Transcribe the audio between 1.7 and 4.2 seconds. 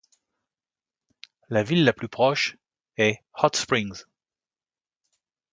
la plus proche est Hot Springs.